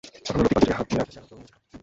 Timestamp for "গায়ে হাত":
0.67-0.87